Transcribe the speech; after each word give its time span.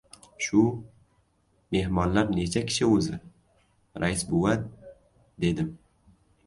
—Shu... 0.45 0.61
mehmonlar 1.75 2.33
necha 2.39 2.65
kishi 2.71 2.89
o‘zi, 2.89 3.21
rais 4.05 4.27
bova?— 4.33 4.59
dedim. 5.47 5.75